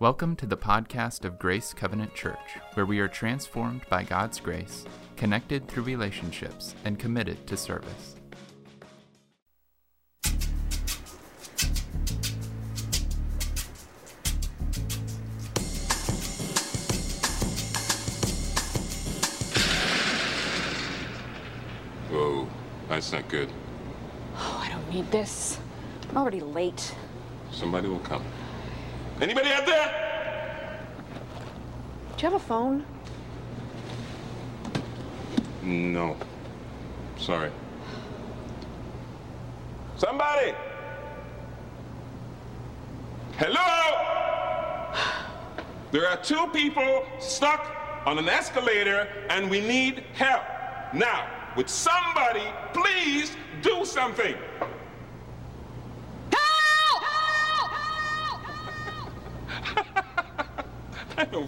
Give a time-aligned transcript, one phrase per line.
[0.00, 4.84] Welcome to the podcast of Grace Covenant Church, where we are transformed by God's grace,
[5.16, 8.16] connected through relationships, and committed to service.
[22.10, 22.48] Whoa,
[22.88, 23.48] that's not good.
[24.34, 25.60] Oh, I don't need this.
[26.10, 26.92] I'm already late.
[27.52, 28.24] Somebody will come.
[29.20, 30.04] Anybody out there?
[32.16, 32.84] Do you have a phone?
[35.62, 36.16] No.
[37.16, 37.50] Sorry.
[39.96, 40.52] Somebody!
[43.36, 43.94] Hello?
[45.92, 47.70] There are two people stuck
[48.04, 50.42] on an escalator and we need help.
[50.92, 54.34] Now, would somebody please do something?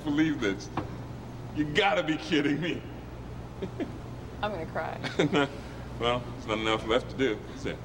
[0.06, 0.70] Believe this.
[1.56, 2.80] You gotta be kidding me.
[4.42, 4.98] I'm gonna cry.
[6.00, 7.76] well, there's not enough left to do, is there?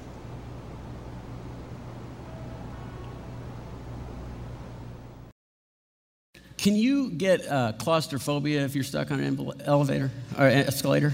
[6.56, 11.12] Can you get uh, claustrophobia if you're stuck on an elevator or escalator?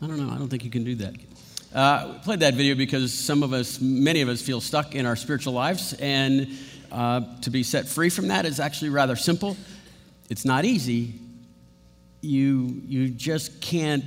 [0.00, 0.32] I don't know.
[0.32, 1.14] I don't think you can do that.
[1.74, 5.04] Uh, we played that video because some of us, many of us, feel stuck in
[5.04, 6.48] our spiritual lives, and
[6.90, 9.58] uh, to be set free from that is actually rather simple.
[10.28, 11.14] It's not easy.
[12.20, 14.04] You you just can't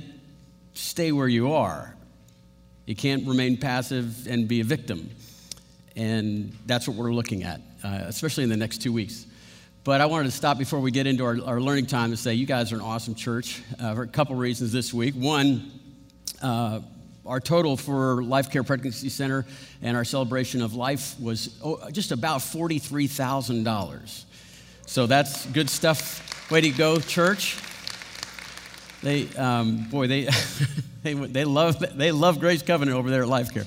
[0.74, 1.94] stay where you are.
[2.86, 5.10] You can't remain passive and be a victim,
[5.96, 9.26] and that's what we're looking at, uh, especially in the next two weeks.
[9.82, 12.34] But I wanted to stop before we get into our, our learning time and say
[12.34, 15.14] you guys are an awesome church uh, for a couple reasons this week.
[15.14, 15.70] One,
[16.42, 16.80] uh,
[17.24, 19.46] our total for Life Care Pregnancy Center
[19.80, 24.24] and our celebration of life was oh, just about $43,000.
[24.90, 26.50] So that's good stuff.
[26.50, 27.56] Way to go, church.
[29.04, 30.24] They, um, boy, they,
[31.04, 33.66] they, they, love, they love Grace Covenant over there at Life Care.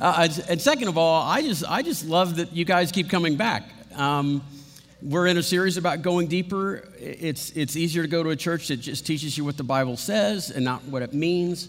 [0.00, 3.36] Uh, and second of all, I just, I just love that you guys keep coming
[3.36, 3.64] back.
[3.94, 4.42] Um,
[5.02, 6.88] we're in a series about going deeper.
[6.98, 9.98] It's, it's easier to go to a church that just teaches you what the Bible
[9.98, 11.68] says and not what it means.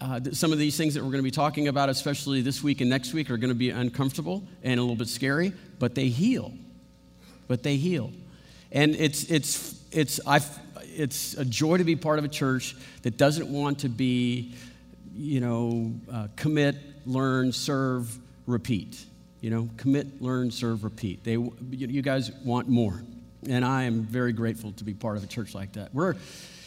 [0.00, 2.80] Uh, some of these things that we're going to be talking about, especially this week
[2.80, 6.06] and next week, are going to be uncomfortable and a little bit scary, but they
[6.06, 6.52] heal.
[7.48, 8.12] But they heal.
[8.76, 10.40] And it's, it's, it's, I,
[10.82, 14.52] it's a joy to be part of a church that doesn't want to be,
[15.14, 16.76] you know, uh, commit,
[17.06, 18.14] learn, serve,
[18.46, 19.02] repeat.
[19.40, 21.24] You know, commit, learn, serve, repeat.
[21.24, 21.38] They,
[21.70, 23.02] you guys want more.
[23.48, 25.94] And I am very grateful to be part of a church like that.
[25.94, 26.14] We're,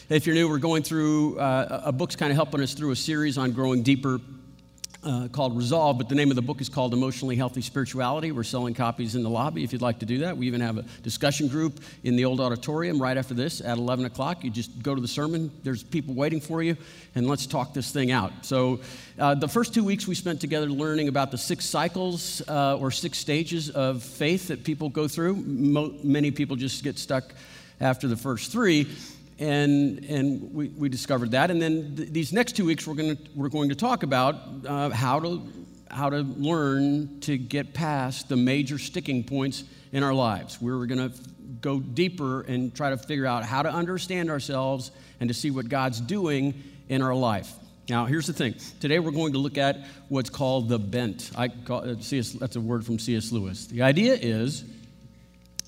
[0.08, 2.96] if you're new, we're going through uh, a book's kind of helping us through a
[2.96, 4.18] series on growing deeper
[5.02, 8.32] uh, called Resolve, but the name of the book is called Emotionally Healthy Spirituality.
[8.32, 10.36] We're selling copies in the lobby if you'd like to do that.
[10.36, 14.04] We even have a discussion group in the old auditorium right after this at 11
[14.04, 14.44] o'clock.
[14.44, 16.76] You just go to the sermon, there's people waiting for you,
[17.14, 18.32] and let's talk this thing out.
[18.42, 18.80] So,
[19.18, 22.90] uh, the first two weeks we spent together learning about the six cycles uh, or
[22.90, 25.36] six stages of faith that people go through.
[25.36, 27.34] Mo- many people just get stuck
[27.80, 28.86] after the first three
[29.40, 31.50] and, and we, we discovered that.
[31.50, 34.36] And then th- these next two weeks, we're, gonna, we're going to talk about
[34.66, 35.42] uh, how, to,
[35.90, 40.60] how to learn to get past the major sticking points in our lives.
[40.60, 41.18] We're going to
[41.62, 44.90] go deeper and try to figure out how to understand ourselves
[45.20, 47.50] and to see what God's doing in our life.
[47.88, 48.54] Now, here's the thing.
[48.78, 49.78] Today we're going to look at
[50.08, 51.30] what's called the bent.
[51.34, 53.32] I call, uh, C.S., that's a word from C.S.
[53.32, 53.66] Lewis.
[53.66, 54.64] The idea is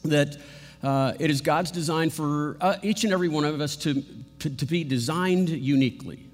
[0.05, 0.37] that
[0.83, 4.03] uh, it is God's design for uh, each and every one of us to,
[4.41, 6.25] to, to be designed uniquely.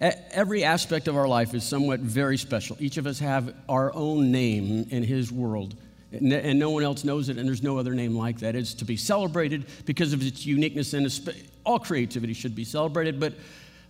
[0.00, 2.76] A- every aspect of our life is somewhat very special.
[2.80, 5.74] Each of us have our own name in His world,
[6.12, 8.54] and, and no one else knows it, and there's no other name like that.
[8.56, 11.06] It's to be celebrated because of its uniqueness, and
[11.66, 13.34] all creativity should be celebrated, but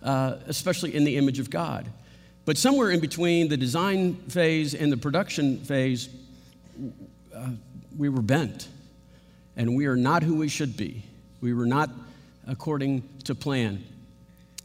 [0.03, 1.87] uh, especially in the image of God.
[2.44, 6.09] But somewhere in between the design phase and the production phase,
[7.33, 7.50] uh,
[7.97, 8.69] we were bent
[9.58, 11.02] and we are not who we should be.
[11.43, 11.90] We were not
[12.46, 13.84] according to plan.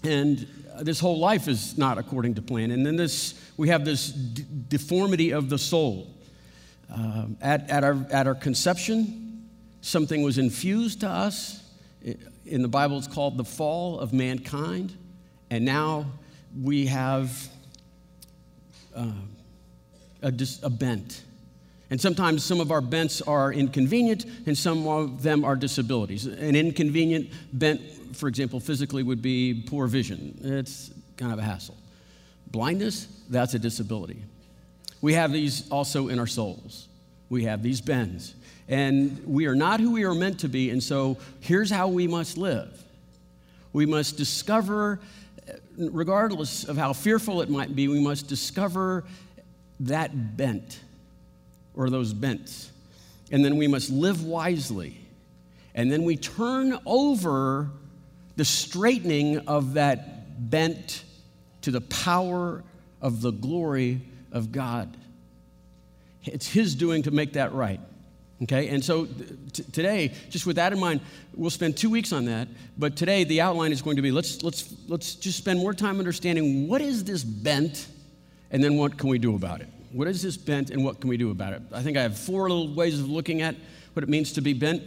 [0.04, 0.48] And
[0.82, 2.72] this whole life is not according to plan.
[2.72, 6.08] And then this, we have this d- deformity of the soul.
[6.96, 9.50] Uh, at, at, our, at our conception,
[9.82, 11.64] something was infused to us.
[12.46, 14.96] In the Bible, it's called the fall of mankind.
[15.50, 16.06] And now
[16.62, 17.50] we have
[18.96, 19.12] uh,
[20.22, 21.24] a, dis- a bent.
[21.94, 26.26] And sometimes some of our bents are inconvenient, and some of them are disabilities.
[26.26, 27.82] An inconvenient bent,
[28.16, 30.36] for example, physically would be poor vision.
[30.42, 31.78] It's kind of a hassle.
[32.48, 34.24] Blindness, that's a disability.
[35.02, 36.88] We have these also in our souls.
[37.30, 38.34] We have these bends.
[38.68, 40.72] And we are not who we are meant to be.
[40.72, 42.84] And so here's how we must live
[43.72, 45.00] we must discover,
[45.78, 49.04] regardless of how fearful it might be, we must discover
[49.82, 50.80] that bent
[51.76, 52.72] or those bents.
[53.32, 54.98] And then we must live wisely.
[55.76, 57.70] And then we turn over
[58.36, 61.04] the straightening of that bent
[61.62, 62.64] to the power
[63.02, 64.96] of the glory of God.
[66.24, 67.80] It's His doing to make that right.
[68.44, 71.02] Okay, and so t- today, just with that in mind,
[71.36, 72.48] we'll spend two weeks on that.
[72.78, 76.00] But today, the outline is going to be let's let's let's just spend more time
[76.00, 77.88] understanding what is this bent,
[78.52, 79.70] and then what can we do about it.
[79.94, 81.62] What is this bent, and what can we do about it?
[81.72, 83.56] I think I have four little ways of looking at
[83.94, 84.84] what it means to be bent.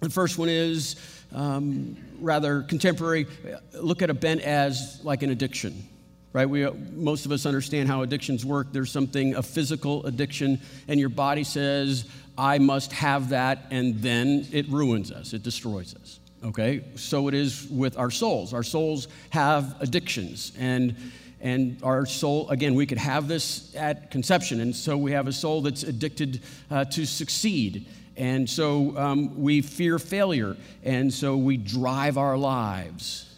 [0.00, 0.96] The first one is
[1.32, 3.26] um, rather contemporary.
[3.72, 5.88] Look at a bent as like an addiction
[6.32, 6.48] right?
[6.48, 8.68] We, most of us understand how addictions work.
[8.72, 14.46] There's something, a physical addiction, and your body says, I must have that, and then
[14.52, 16.20] it ruins us, it destroys us.
[16.44, 16.84] Okay?
[16.96, 18.54] So it is with our souls.
[18.54, 20.96] Our souls have addictions, and
[21.42, 24.60] and our soul, again, we could have this at conception.
[24.60, 26.40] And so we have a soul that's addicted
[26.70, 27.86] uh, to succeed.
[28.16, 30.56] And so um, we fear failure.
[30.82, 33.32] And so we drive our lives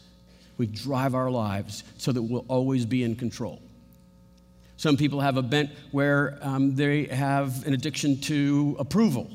[0.56, 3.60] we drive our lives so that we'll always be in control.
[4.76, 9.30] Some people have a bent where um, they have an addiction to approval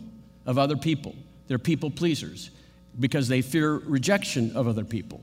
[0.46, 1.16] of other people.
[1.48, 2.52] They're people pleasers
[3.00, 5.22] because they fear rejection of other people.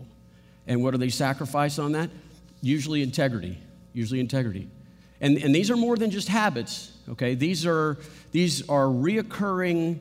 [0.66, 2.10] And what do they sacrifice on that?
[2.62, 3.58] Usually integrity.
[3.92, 4.68] Usually integrity.
[5.20, 7.34] And, and these are more than just habits, okay?
[7.34, 7.98] These are,
[8.32, 9.98] these are reoccurring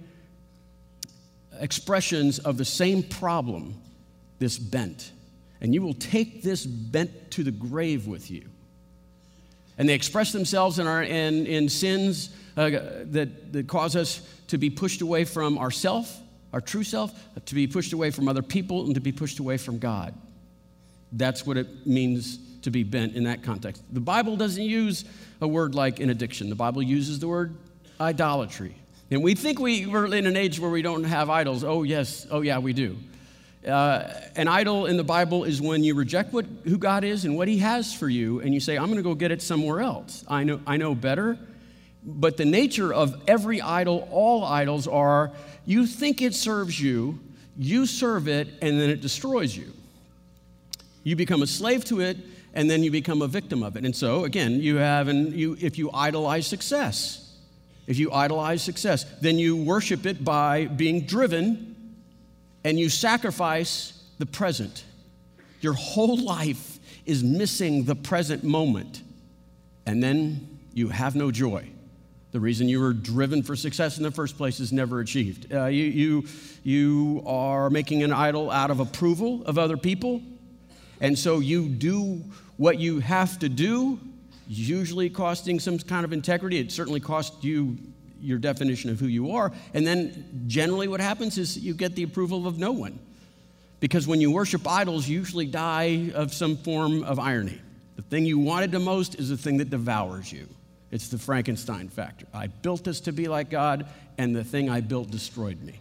[1.60, 3.76] expressions of the same problem,
[4.40, 5.12] this bent
[5.62, 8.44] and you will take this bent to the grave with you.
[9.78, 14.58] And they express themselves in, our, in, in sins uh, that, that cause us to
[14.58, 16.22] be pushed away from ourself,
[16.54, 17.12] our true self,
[17.46, 20.14] to be pushed away from other people, and to be pushed away from God.
[21.12, 23.84] That's what it means to be bent in that context.
[23.92, 25.06] The Bible doesn't use
[25.42, 27.56] a word like an addiction, the Bible uses the word
[28.00, 28.76] idolatry.
[29.12, 31.64] And we think we, we're in an age where we don't have idols.
[31.64, 32.26] Oh, yes.
[32.32, 32.98] Oh, yeah, we do.
[33.66, 37.38] Uh, an idol in the Bible is when you reject what, who God is and
[37.38, 39.82] what He has for you, and you say, I'm going to go get it somewhere
[39.82, 40.24] else.
[40.28, 41.38] I know, I know better.
[42.04, 45.32] But the nature of every idol, all idols, are
[45.66, 47.20] you think it serves you,
[47.58, 49.72] you serve it, and then it destroys you.
[51.06, 52.18] You become a slave to it,
[52.54, 53.86] and then you become a victim of it.
[53.86, 57.22] And so, again, you have, and you, if you idolize success,
[57.88, 61.76] if you idolize success, then you worship it by being driven
[62.64, 64.84] and you sacrifice the present.
[65.62, 69.04] Your whole life is missing the present moment,
[69.86, 71.70] and then you have no joy.
[72.32, 75.54] The reason you were driven for success in the first place is never achieved.
[75.54, 76.24] Uh, you, you,
[76.64, 80.24] you are making an idol out of approval of other people,
[81.02, 82.24] and so you do
[82.58, 84.00] what you have to do,
[84.48, 86.60] usually costing some kind of integrity.
[86.60, 87.78] It certainly costs you
[88.22, 89.52] your definition of who you are.
[89.74, 93.00] And then generally what happens is you get the approval of no one.
[93.80, 97.60] Because when you worship idols, you usually die of some form of irony.
[97.98, 100.48] The thing you wanted the most is the thing that devours you.
[100.92, 102.26] It's the Frankenstein factor.
[102.34, 103.86] I built this to be like God,
[104.18, 105.80] and the thing I built destroyed me.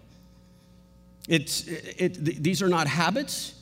[1.28, 3.54] It's, it, it, these are not habits,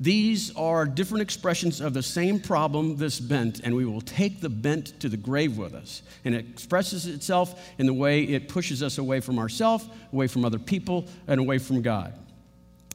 [0.00, 4.48] these are different expressions of the same problem, this bent, and we will take the
[4.48, 6.02] bent to the grave with us.
[6.24, 10.44] And it expresses itself in the way it pushes us away from ourselves, away from
[10.44, 12.14] other people, and away from God.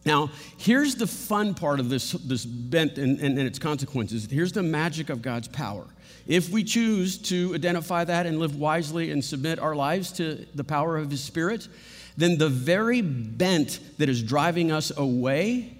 [0.05, 4.27] Now, here's the fun part of this, this bent and, and, and its consequences.
[4.29, 5.86] Here's the magic of God's power.
[6.25, 10.63] If we choose to identify that and live wisely and submit our lives to the
[10.63, 11.67] power of His Spirit,
[12.15, 15.72] then the very bent that is driving us away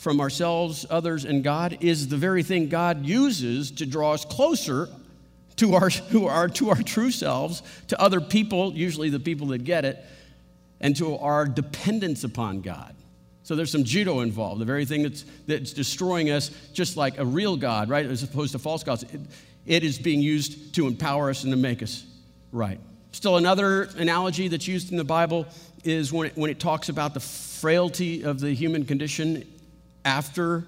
[0.00, 4.88] from ourselves, others, and God is the very thing God uses to draw us closer
[5.56, 9.64] to our, who are, to our true selves, to other people, usually the people that
[9.64, 10.02] get it,
[10.80, 12.94] and to our dependence upon God.
[13.42, 17.24] So there's some judo involved, the very thing that's, that's destroying us, just like a
[17.24, 19.02] real God, right, as opposed to false gods.
[19.02, 19.20] It,
[19.66, 22.06] it is being used to empower us and to make us
[22.52, 22.80] right.
[23.12, 25.46] Still, another analogy that's used in the Bible
[25.84, 29.44] is when it, when it talks about the frailty of the human condition
[30.04, 30.64] after,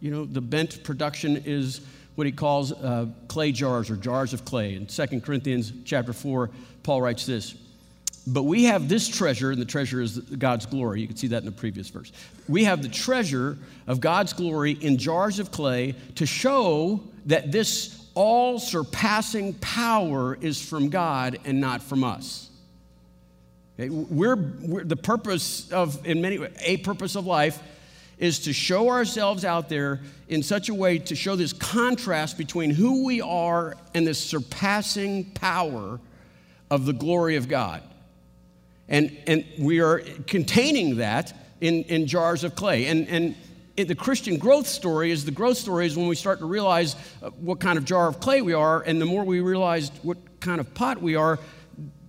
[0.00, 1.80] you know, the bent production is
[2.14, 4.74] what he calls uh, clay jars or jars of clay.
[4.74, 6.50] In 2 Corinthians chapter 4,
[6.82, 7.54] Paul writes this.
[8.26, 11.00] But we have this treasure, and the treasure is God's glory.
[11.00, 12.10] You can see that in the previous verse.
[12.48, 13.56] We have the treasure
[13.86, 20.60] of God's glory in jars of clay to show that this all surpassing power is
[20.60, 22.48] from God and not from us.
[23.78, 23.90] Okay?
[23.90, 27.62] We're, we're, the purpose of, in many, a purpose of life
[28.18, 32.70] is to show ourselves out there in such a way to show this contrast between
[32.70, 36.00] who we are and this surpassing power
[36.70, 37.82] of the glory of God.
[38.88, 42.86] And, and we are containing that in, in jars of clay.
[42.86, 43.34] And, and
[43.76, 46.96] it, the Christian growth story is the growth story is when we start to realize
[47.22, 50.18] uh, what kind of jar of clay we are, and the more we realize what
[50.40, 51.38] kind of pot we are,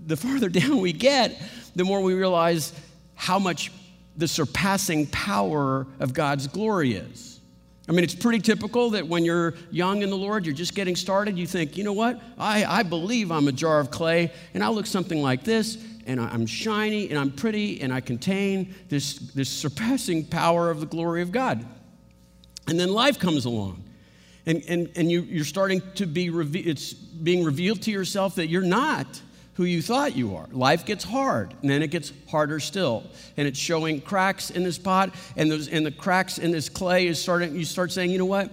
[0.05, 1.41] the farther down we get,
[1.75, 2.73] the more we realize
[3.15, 3.71] how much
[4.17, 7.39] the surpassing power of God's glory is.
[7.87, 10.95] I mean, it's pretty typical that when you're young in the Lord, you're just getting
[10.95, 12.19] started, you think, you know what?
[12.37, 16.19] I, I believe I'm a jar of clay, and I look something like this, and
[16.19, 21.21] I'm shiny, and I'm pretty, and I contain this, this surpassing power of the glory
[21.21, 21.65] of God.
[22.67, 23.83] And then life comes along,
[24.45, 28.47] and, and, and you, you're starting to be, reve- it's being revealed to yourself that
[28.47, 29.21] you're not
[29.57, 30.45] who you thought you are.
[30.51, 33.03] Life gets hard, and then it gets harder still.
[33.37, 37.07] And it's showing cracks in this pot, and, those, and the cracks in this clay
[37.07, 38.51] is starting, you start saying, you know what?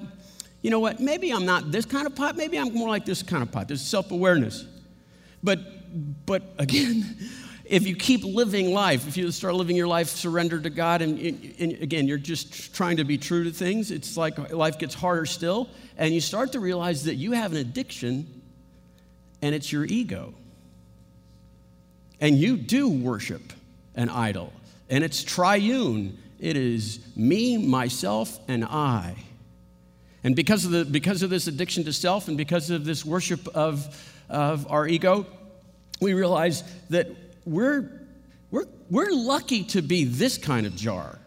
[0.63, 1.01] You know what?
[1.01, 3.69] Maybe I'm not this kind of pot, maybe I'm more like this kind of pot.
[3.69, 4.65] This self awareness.
[5.43, 5.61] But,
[6.25, 7.19] but again,
[7.67, 11.19] if you keep living life, if you start living your life surrendered to God, and,
[11.19, 15.27] and, again, you're just trying to be true to things, it's like life gets harder
[15.27, 15.69] still,
[15.99, 18.41] and you start to realize that you have an addiction,
[19.43, 20.33] and it's your ego.
[22.25, 23.53] And you do worship
[23.95, 24.51] an idol,
[24.89, 26.17] and it's triune.
[26.41, 29.15] It is me, myself, and I.
[30.25, 33.47] And because of, the, because of this addiction to self and because of this worship
[33.49, 35.27] of, of our ego,
[36.01, 37.09] we realize that
[37.45, 37.91] we're,
[38.51, 41.19] we're, we're lucky to be this kind of jar.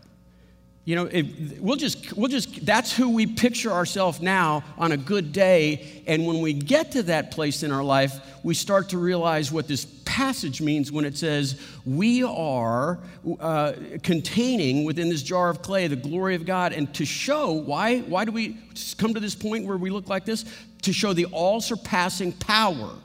[0.83, 4.97] You know, if, we'll just, we'll just, that's who we picture ourselves now on a
[4.97, 6.01] good day.
[6.07, 9.67] And when we get to that place in our life, we start to realize what
[9.67, 9.85] this
[10.17, 12.97] passage means when it says, We are
[13.39, 16.73] uh, containing within this jar of clay the glory of God.
[16.73, 18.57] And to show, why, why do we
[18.97, 20.43] come to this point where we look like this?
[20.81, 22.95] To show the all surpassing power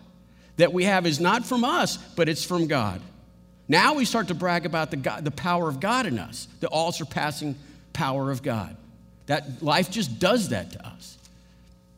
[0.57, 3.03] that we have is not from us, but it's from God.
[3.69, 6.69] Now we start to brag about the, God, the power of God in us, the
[6.69, 7.57] all surpassing
[7.93, 8.75] power of God.
[9.27, 11.19] That life just does that to us.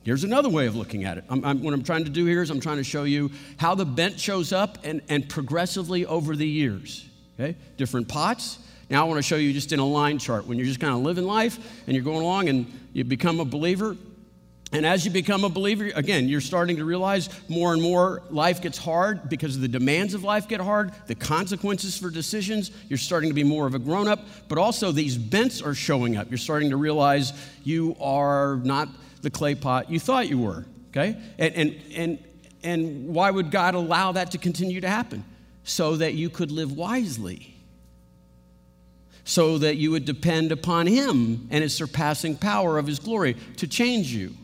[0.04, 1.24] Here's another way of looking at it.
[1.30, 3.74] I'm, I'm, what I'm trying to do here is I'm trying to show you how
[3.74, 7.08] the bent shows up and, and progressively over the years.
[7.40, 7.56] Okay?
[7.78, 8.58] Different pots.
[8.90, 10.92] Now I want to show you just in a line chart when you're just kind
[10.92, 13.96] of living life and you're going along and you become a believer.
[14.72, 18.60] And as you become a believer, again, you're starting to realize more and more life
[18.60, 22.72] gets hard because the demands of life get hard, the consequences for decisions.
[22.88, 26.16] You're starting to be more of a grown up, but also these bents are showing
[26.16, 26.28] up.
[26.28, 27.32] You're starting to realize
[27.62, 28.88] you are not
[29.24, 31.20] the clay pot you thought you were, okay?
[31.38, 32.24] And, and, and,
[32.62, 35.24] and why would God allow that to continue to happen?
[35.64, 37.56] So that you could live wisely,
[39.24, 43.66] so that you would depend upon Him and His surpassing power of His glory to
[43.66, 44.34] change you.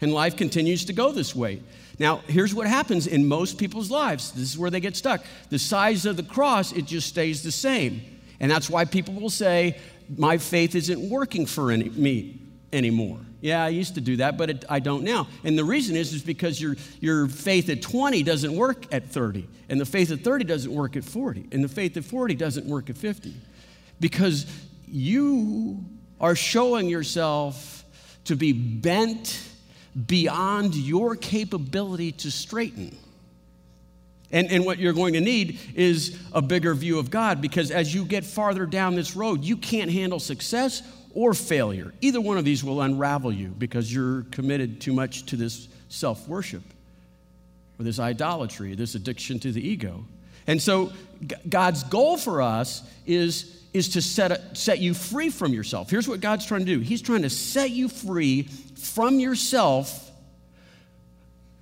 [0.00, 1.62] And life continues to go this way.
[1.98, 4.30] Now, here's what happens in most people's lives.
[4.32, 5.24] This is where they get stuck.
[5.50, 8.02] The size of the cross, it just stays the same.
[8.38, 9.76] And that's why people will say,
[10.16, 12.38] My faith isn't working for any, me
[12.72, 13.18] anymore.
[13.40, 15.28] Yeah, I used to do that, but it, I don't now.
[15.44, 19.46] And the reason is, is because your, your faith at 20 doesn't work at 30,
[19.68, 22.66] and the faith at 30 doesn't work at 40, and the faith at 40 doesn't
[22.66, 23.34] work at 50.
[24.00, 24.46] Because
[24.88, 25.84] you
[26.20, 27.84] are showing yourself
[28.24, 29.40] to be bent
[30.06, 32.96] beyond your capability to straighten.
[34.30, 37.94] And, and what you're going to need is a bigger view of God because as
[37.94, 40.82] you get farther down this road, you can't handle success
[41.14, 41.92] or failure.
[42.00, 46.28] Either one of these will unravel you because you're committed too much to this self
[46.28, 46.62] worship
[47.78, 50.04] or this idolatry, this addiction to the ego.
[50.46, 50.92] And so,
[51.48, 55.90] God's goal for us is, is to set, set you free from yourself.
[55.90, 60.10] Here's what God's trying to do He's trying to set you free from yourself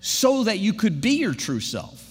[0.00, 2.02] so that you could be your true self.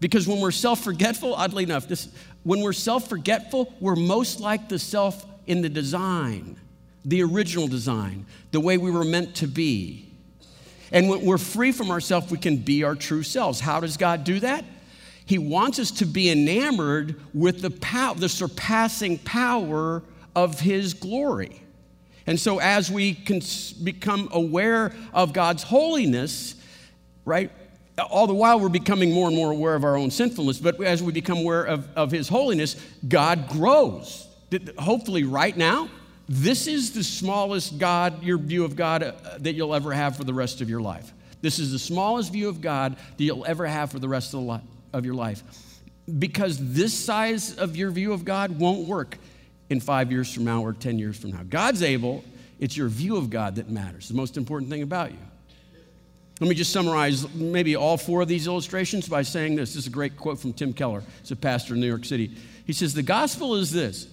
[0.00, 2.08] Because when we're self forgetful, oddly enough, this,
[2.42, 6.56] when we're self forgetful, we're most like the self in the design,
[7.04, 10.08] the original design, the way we were meant to be.
[10.92, 13.58] And when we're free from ourselves, we can be our true selves.
[13.58, 14.64] How does God do that?
[15.26, 20.04] He wants us to be enamored with the, power, the surpassing power
[20.36, 21.62] of His glory.
[22.28, 23.40] And so, as we can
[23.82, 26.54] become aware of God's holiness,
[27.24, 27.50] right,
[28.08, 31.02] all the while we're becoming more and more aware of our own sinfulness, but as
[31.02, 32.76] we become aware of, of His holiness,
[33.08, 34.28] God grows.
[34.78, 35.88] Hopefully, right now,
[36.28, 40.24] this is the smallest God, your view of God, uh, that you'll ever have for
[40.24, 41.12] the rest of your life.
[41.42, 44.40] This is the smallest view of God that you'll ever have for the rest of,
[44.40, 44.60] the li-
[44.92, 45.42] of your life.
[46.18, 49.18] because this size of your view of God won't work
[49.70, 51.42] in five years from now or 10 years from now.
[51.48, 52.24] God's able,
[52.58, 55.18] it's your view of God that matters, the most important thing about you.
[56.40, 59.74] Let me just summarize maybe all four of these illustrations by saying this.
[59.74, 61.02] This is a great quote from Tim Keller.
[61.20, 62.34] He's a pastor in New York City.
[62.66, 64.06] He says, The gospel is this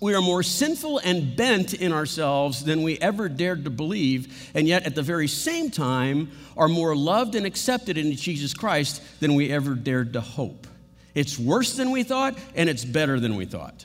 [0.00, 4.66] we are more sinful and bent in ourselves than we ever dared to believe, and
[4.66, 9.34] yet at the very same time are more loved and accepted in Jesus Christ than
[9.34, 10.66] we ever dared to hope.
[11.14, 13.84] It's worse than we thought, and it's better than we thought.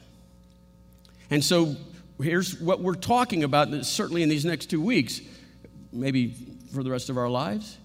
[1.29, 1.75] And so
[2.21, 5.19] here's what we're talking about, certainly in these next two weeks,
[5.91, 6.33] maybe
[6.73, 7.77] for the rest of our lives.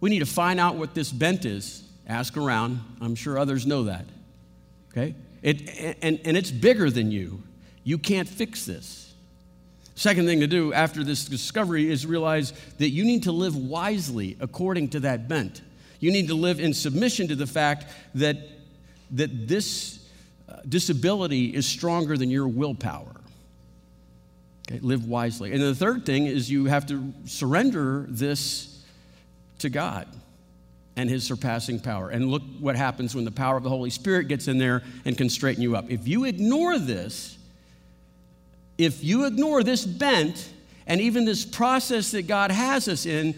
[0.00, 1.84] We need to find out what this bent is.
[2.08, 2.80] Ask around.
[3.00, 4.06] I'm sure others know that.
[4.90, 5.14] Okay?
[5.42, 7.42] It, and, and it's bigger than you.
[7.88, 9.14] You can't fix this.
[9.94, 14.36] Second thing to do after this discovery is realize that you need to live wisely
[14.40, 15.62] according to that bent.
[15.98, 18.36] You need to live in submission to the fact that,
[19.12, 20.06] that this
[20.50, 23.22] uh, disability is stronger than your willpower.
[24.70, 25.54] Okay, live wisely.
[25.54, 28.84] And the third thing is you have to surrender this
[29.60, 30.06] to God
[30.94, 32.10] and his surpassing power.
[32.10, 35.16] And look what happens when the power of the Holy Spirit gets in there and
[35.16, 35.90] can straighten you up.
[35.90, 37.37] If you ignore this,
[38.78, 40.52] if you ignore this bent
[40.86, 43.34] and even this process that God has us in,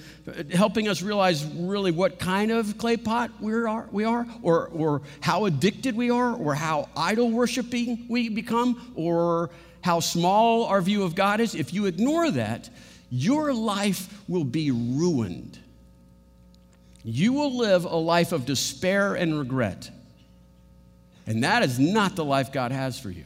[0.53, 5.03] helping us realize really what kind of clay pot we are, we are or, or
[5.21, 11.03] how addicted we are, or how idol worshiping we become, or how small our view
[11.03, 12.71] of God is, if you ignore that,
[13.11, 15.59] your life will be ruined.
[17.03, 19.91] You will live a life of despair and regret.
[21.27, 23.25] And that is not the life God has for you.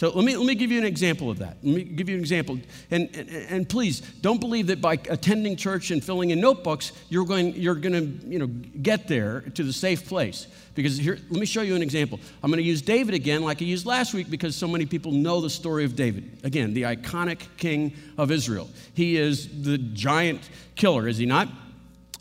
[0.00, 1.58] So let me, let me give you an example of that.
[1.62, 2.58] Let me give you an example.
[2.90, 7.26] And, and, and please, don't believe that by attending church and filling in notebooks, you're
[7.26, 10.46] going, you're going to you know, get there to the safe place.
[10.74, 12.18] Because here, let me show you an example.
[12.42, 15.12] I'm going to use David again, like I used last week, because so many people
[15.12, 16.30] know the story of David.
[16.44, 18.70] Again, the iconic king of Israel.
[18.94, 21.48] He is the giant killer, is he not?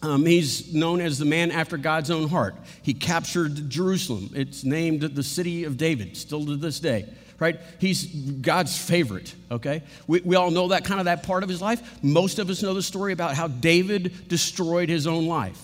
[0.01, 2.55] Um, he's known as the man after God's own heart.
[2.81, 4.29] He captured Jerusalem.
[4.33, 7.05] It's named the city of David, still to this day
[7.39, 7.59] right?
[7.79, 9.83] He's God's favorite, okay?
[10.07, 12.03] We, we all know that kind of that part of his life.
[12.03, 15.63] Most of us know the story about how David destroyed his own life.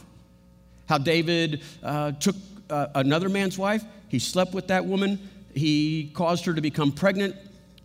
[0.87, 2.35] How David uh, took
[2.69, 5.19] uh, another man's wife, he slept with that woman,
[5.53, 7.35] he caused her to become pregnant.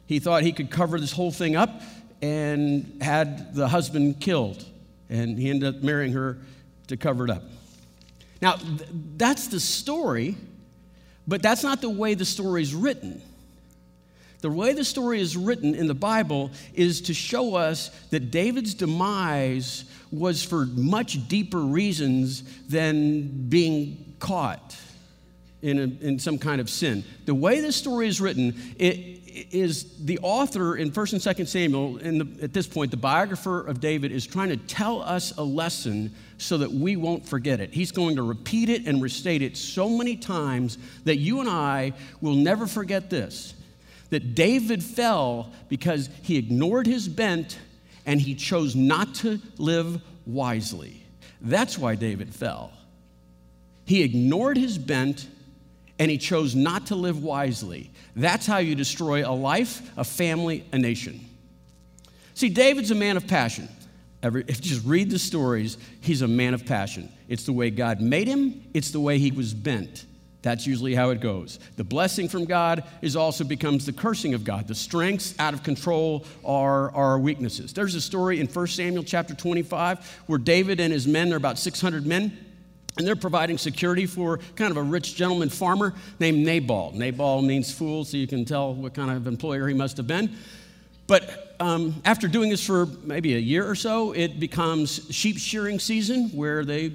[0.07, 1.83] He thought he could cover this whole thing up
[2.21, 4.65] and had the husband killed.
[5.11, 6.39] And he ended up marrying her
[6.87, 7.43] to cover it up.
[8.41, 10.37] Now, th- that's the story,
[11.29, 13.21] but that's not the way the story is written.
[14.41, 18.73] The way the story is written in the Bible is to show us that David's
[18.73, 24.77] demise was for much deeper reasons than being caught
[25.63, 27.05] in, a, in some kind of sin.
[27.27, 29.20] The way the story is written, it
[29.51, 33.81] is the author in 1st and 2nd Samuel, the, at this point, the biographer of
[33.81, 37.73] David, is trying to tell us a lesson so that we won't forget it.
[37.73, 41.93] He's going to repeat it and restate it so many times that you and I
[42.21, 43.55] will never forget this
[44.11, 47.59] that David fell because he ignored his bent
[48.07, 51.03] and he chose not to live wisely.
[51.41, 52.73] That's why David fell.
[53.85, 55.29] He ignored his bent
[56.01, 57.91] and he chose not to live wisely.
[58.17, 61.21] That's how you destroy a life, a family, a nation.
[62.33, 63.69] See, David's a man of passion.
[64.23, 67.13] Every, if you just read the stories, he's a man of passion.
[67.29, 70.07] It's the way God made him, it's the way he was bent.
[70.43, 71.59] That's usually how it goes.
[71.77, 74.69] The blessing from God is also becomes the cursing of God.
[74.69, 77.75] The strengths out of control are our weaknesses.
[77.75, 81.59] There's a story in 1 Samuel chapter 25 where David and his men, they're about
[81.59, 82.39] 600 men,
[83.01, 86.93] and they're providing security for kind of a rich gentleman farmer named Nabal.
[86.95, 90.37] Nabal means fool, so you can tell what kind of employer he must have been.
[91.09, 95.81] But um, after doing this for maybe a year or so, it becomes sheep shearing
[95.81, 96.93] season where they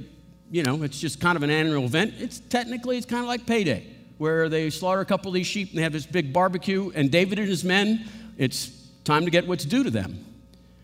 [0.51, 2.13] you know, it's just kind of an annual event.
[2.19, 3.85] It's technically, it's kind of like payday,
[4.17, 6.91] where they slaughter a couple of these sheep and they have this big barbecue.
[6.95, 8.69] And David and his men, it's
[9.03, 10.23] time to get what's due to them.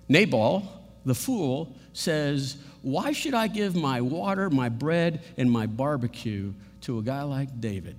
[0.09, 0.63] Nabal,
[1.05, 6.99] the fool, says, Why should I give my water, my bread, and my barbecue to
[6.99, 7.95] a guy like David?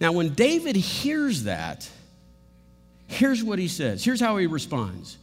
[0.00, 1.88] Now, when David hears that,
[3.06, 4.04] here's what he says.
[4.04, 5.18] Here's how he responds.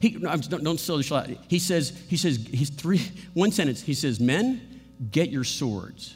[0.00, 1.28] He, don't, don't steal the shot.
[1.48, 3.00] He says, he says, he's three,
[3.32, 3.80] one sentence.
[3.80, 6.14] He says, Men, get your swords.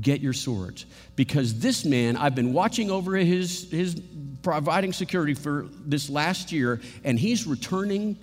[0.00, 0.86] Get your swords.
[1.16, 4.00] Because this man, I've been watching over his, his
[4.42, 8.18] providing security for this last year, and he's returning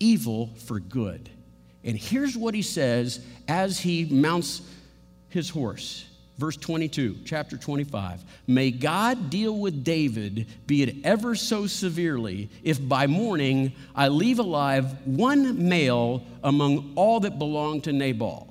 [0.00, 1.30] evil for good.
[1.84, 4.62] And here's what he says as he mounts
[5.28, 6.06] his horse
[6.40, 8.24] verse 22, chapter 25.
[8.46, 14.38] May God deal with David, be it ever so severely, if by morning I leave
[14.38, 18.49] alive one male among all that belong to Nabal.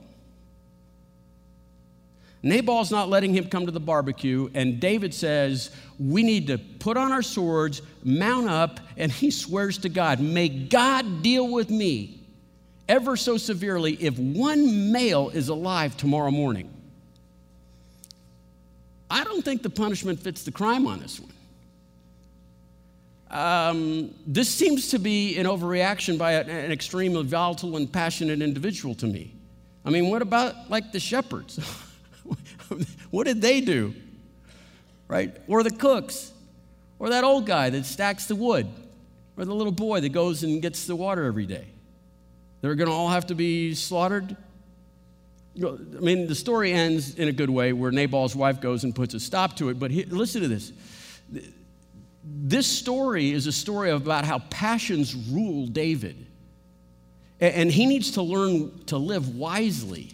[2.41, 6.95] Nabal's not letting him come to the barbecue, and David says, We need to put
[6.95, 12.19] on our swords, mount up, and he swears to God, May God deal with me
[12.87, 16.69] ever so severely if one male is alive tomorrow morning.
[19.11, 21.31] I don't think the punishment fits the crime on this one.
[23.31, 29.07] Um, this seems to be an overreaction by an extremely volatile and passionate individual to
[29.07, 29.33] me.
[29.85, 31.59] I mean, what about like the shepherds?
[33.11, 33.93] what did they do?
[35.07, 35.35] Right?
[35.47, 36.31] Or the cooks?
[36.99, 38.67] Or that old guy that stacks the wood?
[39.37, 41.65] Or the little boy that goes and gets the water every day?
[42.61, 44.35] They're going to all have to be slaughtered?
[45.57, 49.13] I mean, the story ends in a good way where Nabal's wife goes and puts
[49.13, 49.79] a stop to it.
[49.79, 50.71] But he, listen to this.
[52.23, 56.25] This story is a story about how passions rule David.
[57.39, 60.13] And he needs to learn to live wisely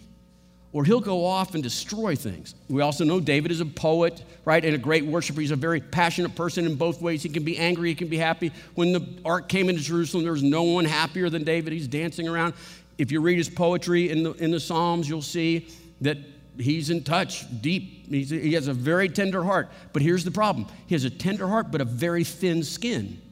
[0.76, 2.54] or he'll go off and destroy things.
[2.68, 5.40] We also know David is a poet, right, and a great worshiper.
[5.40, 7.22] He's a very passionate person in both ways.
[7.22, 8.52] He can be angry, he can be happy.
[8.74, 11.72] When the ark came into Jerusalem, there was no one happier than David.
[11.72, 12.52] He's dancing around.
[12.98, 15.66] If you read his poetry in the, in the Psalms, you'll see
[16.02, 16.18] that
[16.58, 18.10] he's in touch, deep.
[18.10, 19.70] He's, he has a very tender heart.
[19.94, 23.22] But here's the problem he has a tender heart, but a very thin skin.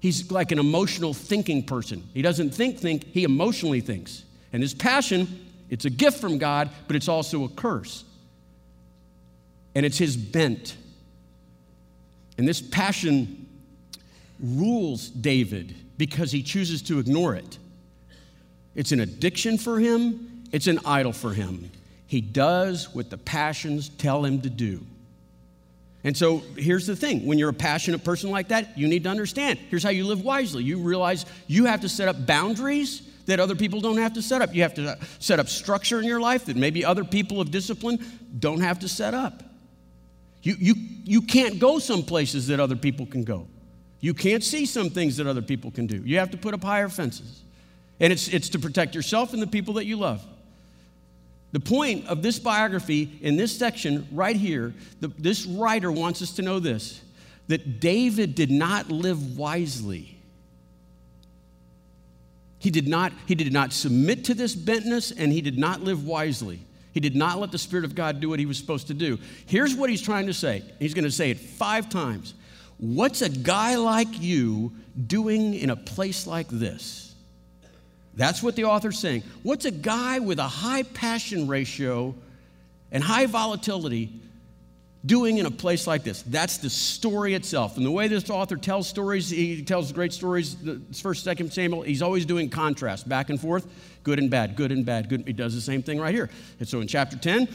[0.00, 2.02] He's like an emotional thinking person.
[2.12, 4.24] He doesn't think, think, he emotionally thinks.
[4.52, 8.04] And his passion it's a gift from God, but it's also a curse.
[9.74, 10.76] And it's his bent.
[12.36, 13.46] And this passion
[14.40, 17.58] rules David because he chooses to ignore it.
[18.74, 21.70] It's an addiction for him, it's an idol for him.
[22.06, 24.84] He does what the passions tell him to do.
[26.02, 29.10] And so here's the thing when you're a passionate person like that, you need to
[29.10, 29.58] understand.
[29.68, 30.64] Here's how you live wisely.
[30.64, 34.42] You realize you have to set up boundaries that other people don't have to set
[34.42, 34.54] up.
[34.54, 37.50] You have to uh, set up structure in your life that maybe other people of
[37.50, 38.04] discipline
[38.38, 39.42] don't have to set up.
[40.42, 43.46] You, you, you can't go some places that other people can go.
[44.00, 46.02] You can't see some things that other people can do.
[46.04, 47.42] You have to put up higher fences.
[48.00, 50.24] And it's, it's to protect yourself and the people that you love.
[51.52, 56.32] The point of this biography in this section right here, the, this writer wants us
[56.32, 57.02] to know this
[57.48, 60.19] that David did not live wisely.
[62.60, 66.06] He did not, he did not submit to this bentness and he did not live
[66.06, 66.60] wisely.
[66.92, 69.18] He did not let the Spirit of God do what he was supposed to do.
[69.46, 70.62] Here's what he's trying to say.
[70.78, 72.34] He's going to say it five times.
[72.76, 74.72] What's a guy like you
[75.06, 77.14] doing in a place like this?
[78.14, 79.22] That's what the author's saying.
[79.42, 82.14] What's a guy with a high passion ratio
[82.92, 84.12] and high volatility
[85.04, 86.22] doing in a place like this.
[86.22, 87.76] That's the story itself.
[87.76, 90.56] And the way this author tells stories, he tells great stories.
[90.56, 93.66] The first, second Samuel, he's always doing contrast, back and forth,
[94.02, 95.26] good and bad, good and bad, good.
[95.26, 96.28] He does the same thing right here.
[96.58, 97.48] And so in chapter 10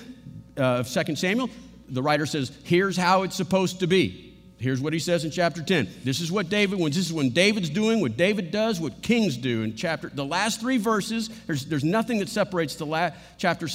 [0.57, 1.49] uh, of 2 Samuel,
[1.87, 4.33] the writer says, here's how it's supposed to be.
[4.57, 5.89] Here's what he says in chapter 10.
[6.03, 9.37] This is what David, when this is when David's doing, what David does, what kings
[9.37, 9.61] do.
[9.63, 13.67] In chapter, the last three verses, there's, there's nothing that separates the la- chapter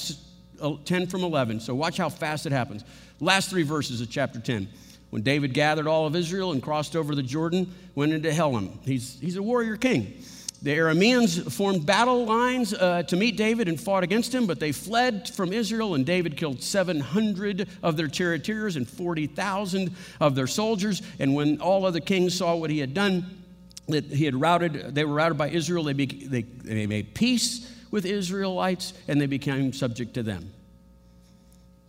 [0.84, 1.60] 10 from 11.
[1.60, 2.84] So watch how fast it happens.
[3.20, 4.68] Last three verses of chapter 10.
[5.10, 8.70] When David gathered all of Israel and crossed over the Jordan, went into Helam.
[8.84, 10.22] He's, he's a warrior king.
[10.62, 14.72] The Arameans formed battle lines uh, to meet David and fought against him, but they
[14.72, 21.00] fled from Israel, and David killed 700 of their charioteers and 40,000 of their soldiers.
[21.18, 23.42] And when all other kings saw what he had done,
[23.88, 27.69] that he had routed, they were routed by Israel, they, be, they, they made peace
[27.90, 30.52] with Israelites and they became subject to them.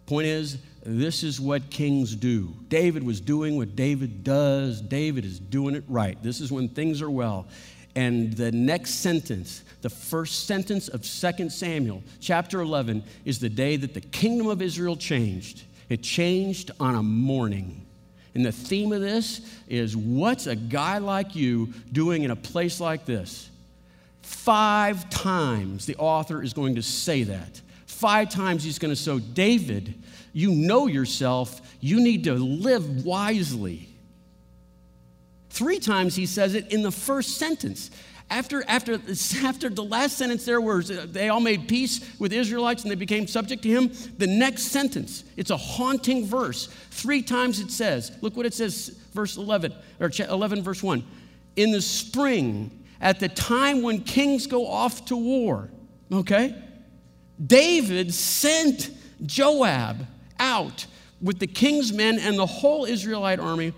[0.06, 2.54] Point is, this is what kings do.
[2.68, 4.82] David was doing what David does.
[4.82, 6.22] David is doing it right.
[6.24, 7.48] This is when things are well.
[7.96, 13.76] And the next sentence, the first sentence of 2 Samuel, chapter 11, is the day
[13.76, 15.64] that the kingdom of Israel changed.
[15.90, 17.86] It changed on a morning.
[18.34, 22.80] And the theme of this is what's a guy like you doing in a place
[22.80, 23.51] like this?
[24.22, 27.62] Five times the author is going to say that.
[27.86, 29.94] Five times he's going to say, David,
[30.34, 31.62] you know yourself.
[31.80, 33.90] You need to live wisely.
[35.50, 37.92] Three times he says it in the first sentence.
[38.30, 38.94] After, after,
[39.44, 43.28] after the last sentence there, where they all made peace with Israelites and they became
[43.28, 46.68] subject to him, the next sentence, it's a haunting verse.
[46.92, 51.04] Three times it says, look what it says, verse 11, or 11, verse 1.
[51.58, 52.72] In the spring,
[53.02, 55.70] at the time when kings go off to war,
[56.12, 56.56] okay?
[57.44, 58.92] David sent
[59.26, 60.06] Joab
[60.40, 60.86] out
[61.22, 63.74] with the king's men and the whole Israelite army,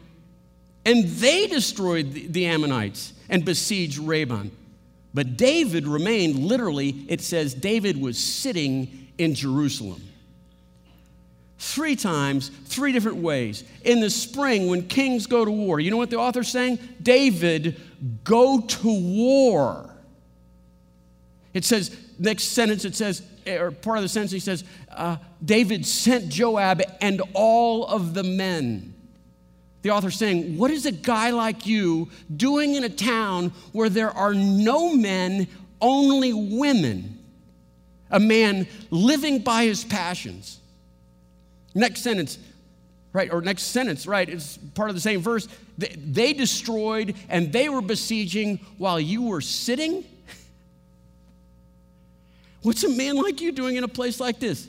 [0.86, 4.44] and they destroyed the Ammonites and besieged Rabbah.
[5.14, 10.02] But David remained, literally, it says David was sitting in Jerusalem.
[11.60, 13.64] Three times, three different ways.
[13.86, 16.78] In the spring, when kings go to war, you know what the author's saying?
[17.02, 17.80] David,
[18.24, 19.90] go to war.
[21.54, 25.86] It says, next sentence, it says, or part of the sentence, he says, uh, David
[25.86, 28.94] sent Joab and all of the men.
[29.84, 34.12] The author's saying, What is a guy like you doing in a town where there
[34.12, 35.48] are no men,
[35.82, 37.20] only women?
[38.10, 40.60] A man living by his passions.
[41.76, 42.38] Next sentence,
[43.14, 45.48] right, or next sentence, right, it's part of the same verse.
[45.78, 50.04] They destroyed and they were besieging while you were sitting
[52.64, 54.68] What's a man like you doing in a place like this?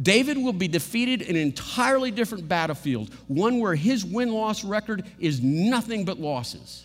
[0.00, 5.04] David will be defeated in an entirely different battlefield, one where his win loss record
[5.18, 6.84] is nothing but losses.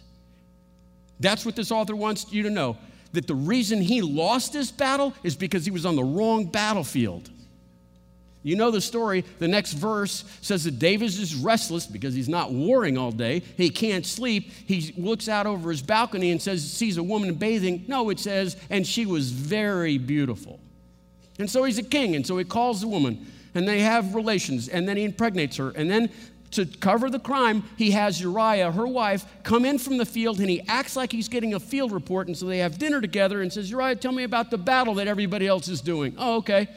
[1.20, 2.78] That's what this author wants you to know
[3.12, 7.30] that the reason he lost this battle is because he was on the wrong battlefield.
[8.42, 9.26] You know the story.
[9.40, 13.42] The next verse says that David is restless because he's not warring all day.
[13.58, 14.52] He can't sleep.
[14.66, 17.84] He looks out over his balcony and says, sees a woman bathing.
[17.88, 20.60] No, it says, and she was very beautiful.
[21.38, 23.26] And so he's a king, and so he calls the woman,
[23.56, 25.72] and they have relations, and then he impregnates her.
[25.72, 26.10] And then
[26.52, 30.50] to cover the crime, he has Uriah, her wife, come in from the field, and
[30.50, 32.28] he acts like he's getting a field report.
[32.28, 35.08] And so they have dinner together and says, Uriah, tell me about the battle that
[35.08, 36.16] everybody else is doing.
[36.18, 36.70] Oh, okay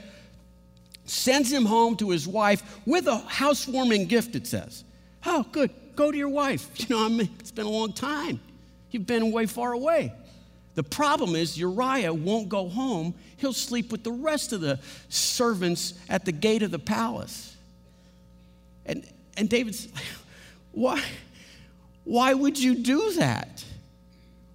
[1.13, 4.83] sends him home to his wife with a housewarming gift, it says.
[5.27, 5.71] Oh, good.
[5.95, 6.71] Go to your wife.
[6.81, 8.41] You know, I mean, it's been a long time.
[8.91, 10.13] You've been way far away.
[10.75, 13.15] The problem is Uriah won't go home.
[13.37, 17.55] He'll sleep with the rest of the servants at the gate of the palace.
[18.87, 19.89] And, and David's
[20.73, 21.03] why,
[22.05, 23.63] why would you do that?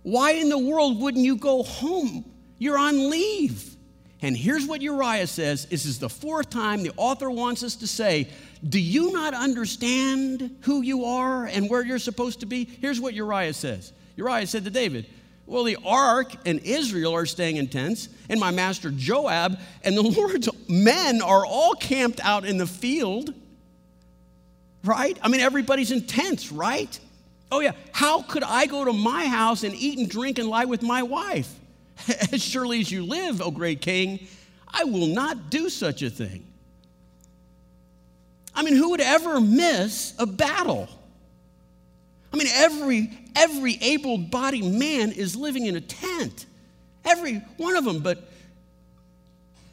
[0.02, 2.26] Why in the world wouldn't you go home?
[2.58, 3.77] You're on leave.
[4.21, 7.88] And here's what Uriah says this is the fourth time the author wants us to
[7.88, 8.30] say,
[8.67, 12.65] Do you not understand who you are and where you're supposed to be?
[12.65, 15.06] Here's what Uriah says Uriah said to David,
[15.45, 20.01] Well, the ark and Israel are staying in tents, and my master Joab and the
[20.19, 23.34] Lord's men are all camped out in the field.
[24.84, 25.17] Right?
[25.21, 26.97] I mean, everybody's in tents, right?
[27.51, 27.73] Oh, yeah.
[27.91, 31.03] How could I go to my house and eat and drink and lie with my
[31.03, 31.53] wife?
[32.31, 34.27] As surely as you live, O great king,
[34.67, 36.45] I will not do such a thing.
[38.53, 40.89] I mean, who would ever miss a battle?
[42.33, 46.45] I mean, every, every able bodied man is living in a tent.
[47.05, 48.29] Every one of them, but,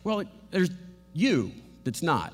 [0.04, 0.70] well, there's
[1.14, 1.52] you
[1.84, 2.32] that's not.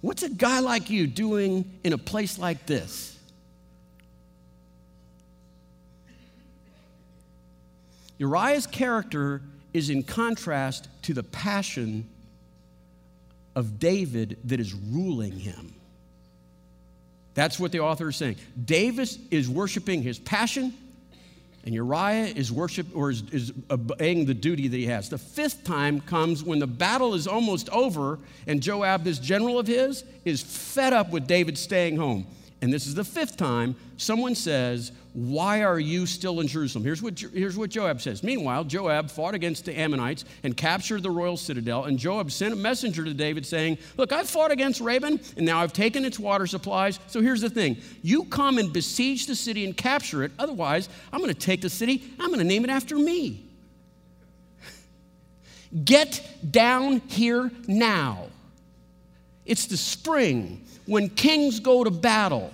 [0.00, 3.17] What's a guy like you doing in a place like this?
[8.18, 12.08] Uriah's character is in contrast to the passion
[13.54, 15.74] of David that is ruling him.
[17.34, 18.36] That's what the author is saying.
[18.64, 20.74] David is worshiping his passion,
[21.64, 25.08] and Uriah is worship or is, is obeying the duty that he has.
[25.08, 29.68] The fifth time comes when the battle is almost over, and Joab, this general of
[29.68, 32.26] his, is fed up with David staying home
[32.60, 36.82] and this is the fifth time, someone says, Why are you still in Jerusalem?
[36.84, 38.24] Here's what, here's what Joab says.
[38.24, 41.84] Meanwhile, Joab fought against the Ammonites and captured the royal citadel.
[41.84, 45.60] And Joab sent a messenger to David saying, Look, I've fought against Rabbah, and now
[45.60, 46.98] I've taken its water supplies.
[47.06, 50.32] So here's the thing you come and besiege the city and capture it.
[50.36, 53.46] Otherwise, I'm going to take the city, I'm going to name it after me.
[55.84, 58.26] Get down here now.
[59.46, 62.50] It's the spring when kings go to battle.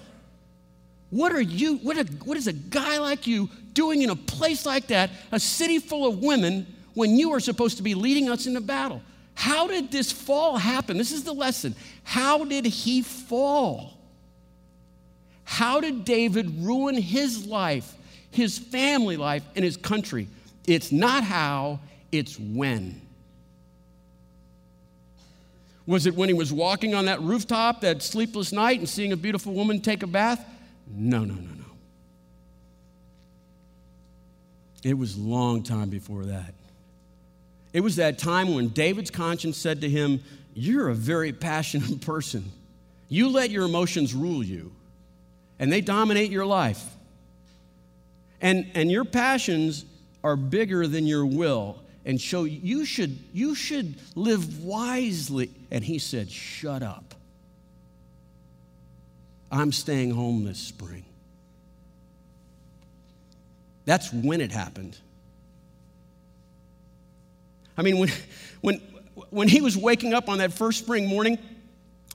[1.10, 4.66] What are you, what, a, what is a guy like you doing in a place
[4.66, 8.46] like that, a city full of women, when you are supposed to be leading us
[8.46, 9.00] into battle?
[9.34, 10.98] How did this fall happen?
[10.98, 11.76] This is the lesson.
[12.02, 13.96] How did he fall?
[15.44, 17.94] How did David ruin his life,
[18.32, 20.26] his family life, and his country?
[20.66, 21.78] It's not how,
[22.10, 23.00] it's when.
[25.86, 29.16] Was it when he was walking on that rooftop that sleepless night and seeing a
[29.16, 30.44] beautiful woman take a bath?
[30.88, 31.64] No, no, no, no.
[34.82, 36.54] It was long time before that.
[37.72, 40.22] It was that time when David's conscience said to him,
[40.54, 42.50] You're a very passionate person.
[43.08, 44.72] You let your emotions rule you,
[45.58, 46.82] and they dominate your life.
[48.40, 49.84] And, and your passions
[50.22, 51.78] are bigger than your will.
[52.04, 57.16] and so you should you should live wisely and he said shut up.
[59.50, 61.04] I'm staying home this spring.
[63.84, 64.96] That's when it happened.
[67.76, 68.08] I mean when
[68.60, 68.80] when
[69.30, 71.38] when he was waking up on that first spring morning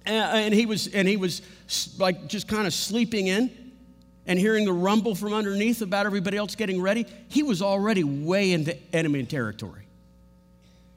[0.07, 1.41] uh, and he was and he was
[1.97, 3.51] like just kind of sleeping in
[4.25, 8.53] and hearing the rumble from underneath about everybody else getting ready, he was already way
[8.53, 9.88] into enemy territory.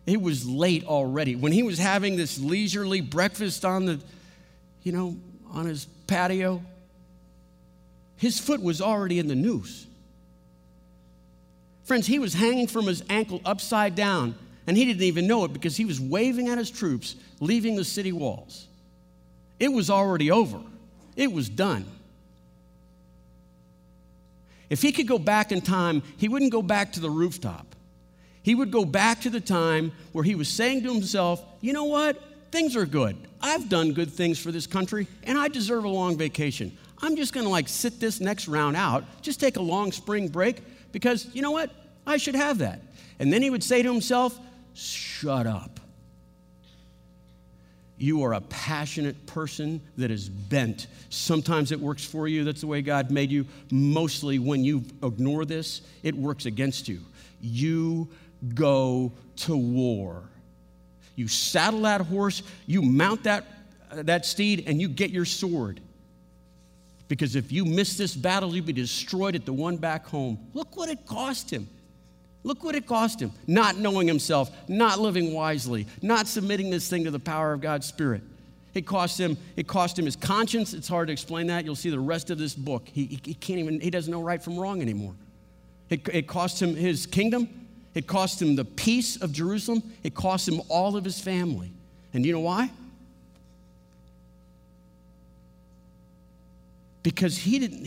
[0.06, 1.36] It was late already.
[1.36, 4.00] When he was having this leisurely breakfast on the,
[4.82, 5.16] you know,
[5.52, 6.62] on his patio,
[8.16, 9.86] his foot was already in the noose.
[11.84, 14.34] Friends, he was hanging from his ankle upside down,
[14.66, 17.84] and he didn't even know it because he was waving at his troops leaving the
[17.84, 18.66] city walls.
[19.58, 20.60] It was already over,
[21.16, 21.86] it was done.
[24.70, 27.71] If he could go back in time, he wouldn't go back to the rooftop.
[28.42, 31.84] He would go back to the time where he was saying to himself, you know
[31.84, 32.20] what?
[32.50, 33.16] Things are good.
[33.40, 36.76] I've done good things for this country, and I deserve a long vacation.
[37.00, 40.28] I'm just going to like sit this next round out, just take a long spring
[40.28, 41.70] break, because you know what?
[42.06, 42.80] I should have that.
[43.18, 44.38] And then he would say to himself,
[44.74, 45.80] shut up.
[47.96, 50.88] You are a passionate person that is bent.
[51.08, 52.42] Sometimes it works for you.
[52.42, 53.46] That's the way God made you.
[53.70, 57.00] Mostly, when you ignore this, it works against you.
[57.40, 58.08] You
[58.54, 60.24] go to war.
[61.16, 63.44] You saddle that horse, you mount that,
[63.90, 65.80] uh, that steed, and you get your sword.
[67.08, 70.38] Because if you miss this battle, you'll be destroyed at the one back home.
[70.54, 71.68] Look what it cost him.
[72.44, 77.04] Look what it cost him not knowing himself, not living wisely, not submitting this thing
[77.04, 78.22] to the power of God's Spirit.
[78.74, 80.72] It cost him, it cost him his conscience.
[80.72, 81.64] It's hard to explain that.
[81.64, 82.88] You'll see the rest of this book.
[82.90, 85.14] He, he can't even, he doesn't know right from wrong anymore.
[85.90, 87.61] It, it cost him his kingdom.
[87.94, 89.82] It cost him the peace of Jerusalem.
[90.02, 91.70] It cost him all of his family.
[92.14, 92.70] And you know why?
[97.02, 97.86] Because he didn't,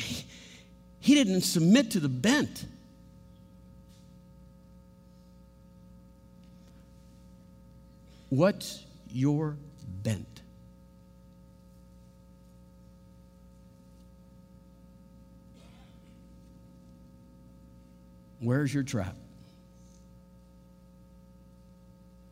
[0.99, 2.65] he didn't submit to the bent.
[8.29, 9.55] What's your
[10.03, 10.27] bent?
[18.41, 19.15] Where's your trap?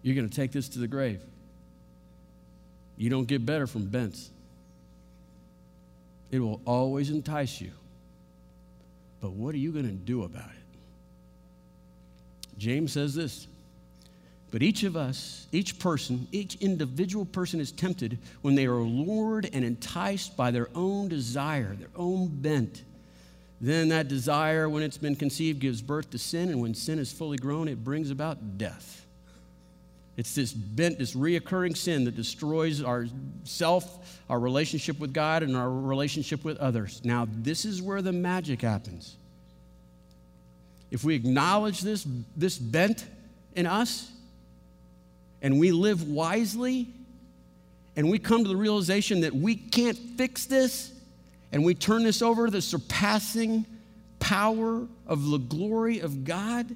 [0.03, 1.21] You're going to take this to the grave.
[2.97, 4.29] You don't get better from bents.
[6.29, 7.71] It will always entice you.
[9.21, 10.77] But what are you going to do about it?
[12.57, 13.47] James says this
[14.53, 19.49] but each of us, each person, each individual person is tempted when they are lured
[19.51, 22.83] and enticed by their own desire, their own bent.
[23.59, 27.11] Then that desire, when it's been conceived, gives birth to sin, and when sin is
[27.11, 29.02] fully grown, it brings about death.
[30.15, 33.07] It's this bent, this reoccurring sin that destroys our
[33.43, 37.01] self, our relationship with God, and our relationship with others.
[37.03, 39.17] Now, this is where the magic happens.
[40.91, 42.05] If we acknowledge this,
[42.37, 43.05] this bent
[43.55, 44.11] in us,
[45.43, 46.87] and we live wisely
[47.95, 50.91] and we come to the realization that we can't fix this
[51.51, 53.65] and we turn this over to the surpassing
[54.19, 56.75] power of the glory of God,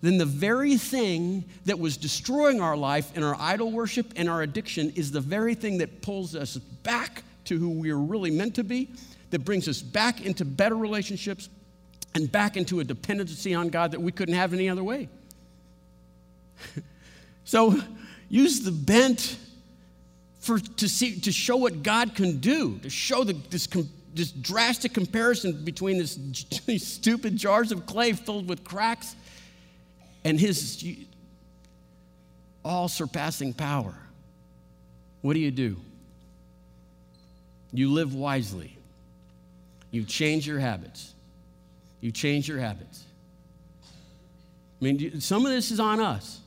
[0.00, 4.42] then the very thing that was destroying our life and our idol worship and our
[4.42, 8.54] addiction is the very thing that pulls us back to who we are really meant
[8.54, 8.88] to be,
[9.30, 11.48] that brings us back into better relationships
[12.14, 15.08] and back into a dependency on God that we couldn't have any other way.
[17.44, 17.76] so
[18.28, 19.36] use the bent
[20.38, 23.68] for, to, see, to show what God can do, to show the, this,
[24.14, 26.14] this drastic comparison between this,
[26.66, 29.16] these stupid jars of clay filled with cracks
[30.24, 30.84] and his
[32.64, 33.94] all surpassing power.
[35.22, 35.76] What do you do?
[37.72, 38.76] You live wisely.
[39.90, 41.14] You change your habits.
[42.00, 43.04] You change your habits.
[44.80, 46.40] I mean, some of this is on us.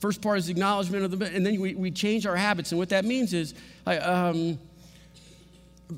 [0.00, 2.72] First part is acknowledgement of the, and then we, we change our habits.
[2.72, 3.54] And what that means is,
[3.86, 4.58] um,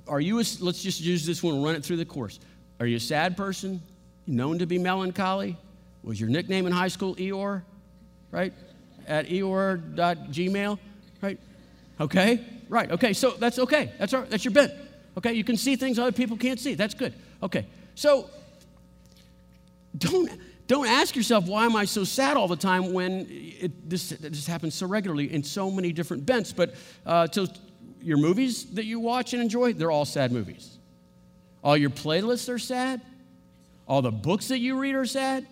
[0.07, 2.39] are you, a, let's just use this one, run it through the course.
[2.79, 3.81] Are you a sad person,
[4.27, 5.57] known to be melancholy?
[6.07, 7.63] Was your nickname in high school Eeyore,
[8.31, 8.55] right?
[9.09, 10.79] At Eeyore.gmail,
[11.21, 11.39] right?
[12.01, 13.93] Okay, right, okay, so that's okay.
[13.99, 14.73] That's, our, that's your bent.
[15.19, 16.75] Okay, you can see things other people can't see.
[16.75, 17.13] That's good.
[17.43, 18.31] Okay, so
[19.99, 20.31] don't
[20.69, 24.47] don't ask yourself, why am I so sad all the time when it, this, this
[24.47, 26.53] happens so regularly in so many different bents?
[26.53, 27.49] But uh, to
[28.01, 30.79] your movies that you watch and enjoy, they're all sad movies.
[31.63, 33.01] All your playlists are sad.
[33.87, 35.47] All the books that you read are sad.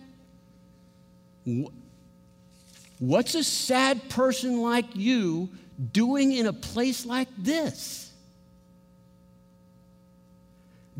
[2.99, 5.49] What's a sad person like you
[5.91, 8.05] doing in a place like this?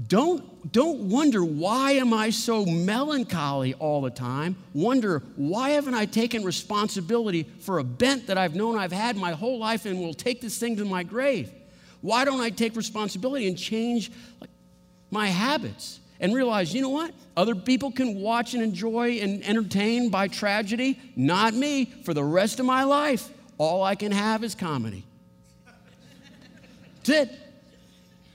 [0.07, 4.57] Don't, don't wonder why am I so melancholy all the time.
[4.73, 9.31] Wonder why haven't I taken responsibility for a bent that I've known I've had my
[9.31, 11.49] whole life and will take this thing to my grave?
[12.01, 14.11] Why don't I take responsibility and change
[15.11, 17.13] my habits and realize, you know what?
[17.37, 21.85] Other people can watch and enjoy and entertain by tragedy, not me.
[22.03, 25.03] For the rest of my life, all I can have is comedy.
[27.03, 27.39] That's it.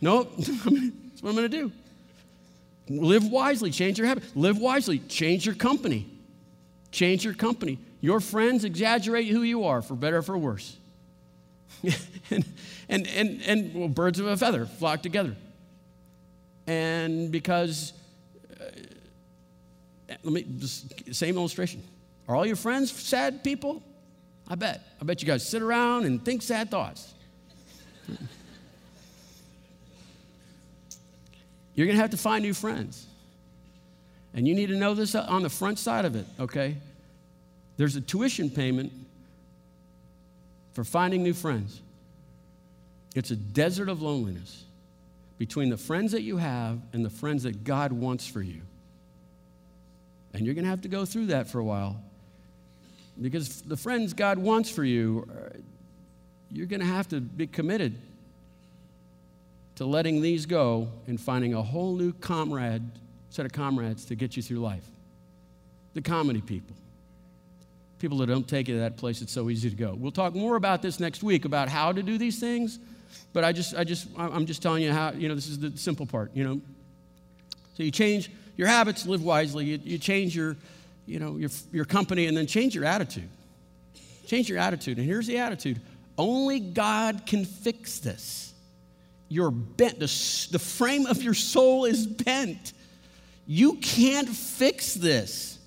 [0.00, 0.32] Nope.
[0.36, 1.72] That's what I'm going to do.
[2.88, 4.36] Live wisely, change your habit.
[4.36, 6.06] Live wisely, change your company.
[6.90, 7.78] Change your company.
[8.00, 10.76] Your friends exaggerate who you are, for better or for worse.
[12.30, 12.44] and,
[12.88, 15.36] and, and, and well, birds of a feather flock together.
[16.66, 17.92] And because,
[20.22, 21.82] let me just, same illustration.
[22.28, 23.82] Are all your friends sad people?
[24.48, 24.80] I bet.
[25.00, 27.14] I bet you guys sit around and think sad thoughts.
[31.74, 33.06] You're going to have to find new friends.
[34.34, 36.76] And you need to know this on the front side of it, okay?
[37.76, 38.92] There's a tuition payment
[40.72, 41.80] for finding new friends.
[43.14, 44.64] It's a desert of loneliness
[45.38, 48.60] between the friends that you have and the friends that God wants for you.
[50.32, 52.00] And you're going to have to go through that for a while
[53.20, 55.58] because the friends God wants for you, uh,
[56.50, 57.96] you're going to have to be committed
[59.76, 62.82] to letting these go and finding a whole new comrade,
[63.30, 64.84] set of comrades to get you through life.
[65.94, 66.76] The comedy people.
[67.98, 69.94] People that don't take you to that place it's so easy to go.
[69.98, 72.78] We'll talk more about this next week about how to do these things,
[73.32, 75.76] but I just, I just, I'm just telling you how, you know, this is the
[75.76, 76.60] simple part, you know.
[77.74, 78.30] So you change
[78.60, 80.54] your habits, live wisely, you, you change your,
[81.06, 83.28] you know, your, your company, and then change your attitude.
[84.26, 84.98] Change your attitude.
[84.98, 85.80] And here's the attitude
[86.18, 88.52] only God can fix this
[89.30, 89.98] you're bent.
[89.98, 92.74] The, the frame of your soul is bent.
[93.46, 95.58] You can't fix this.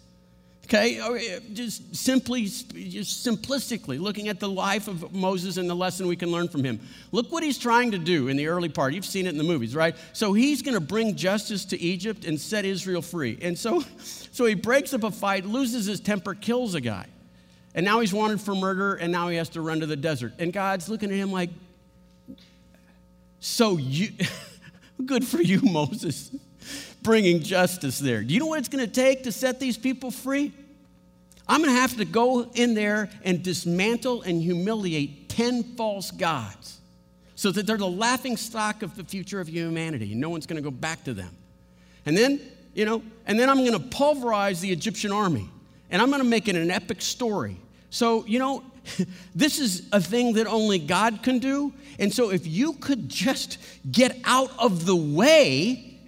[0.74, 6.15] Okay, just simply, just simplistically looking at the life of Moses and the lesson we
[6.15, 6.80] can learn from him.
[7.11, 8.95] Look what he's trying to do in the early part.
[8.95, 9.95] You've seen it in the movies, right?
[10.13, 13.38] So he's going to bring justice to Egypt and set Israel free.
[13.39, 17.05] And so, so he breaks up a fight, loses his temper, kills a guy.
[17.76, 20.34] And now he's wanted for murder, and now he has to run to the desert.
[20.39, 21.51] And God's looking at him like,
[23.39, 24.09] so you,
[25.05, 26.32] good for you, Moses,
[27.03, 28.24] bringing justice there.
[28.24, 30.51] Do you know what it's going to take to set these people free?
[31.48, 36.80] I'm going to have to go in there and dismantle and humiliate 10 false gods
[37.36, 40.62] so that they're the laughing stock of the future of humanity and no one's going
[40.62, 41.36] to go back to them.
[42.06, 42.39] And then,
[42.74, 45.50] you know, and then I'm going to pulverize the Egyptian army
[45.89, 47.58] and I'm going to make it an epic story.
[47.89, 48.64] So, you know,
[49.36, 51.74] this is a thing that only God can do.
[52.00, 53.58] And so, if you could just
[53.91, 56.00] get out of the way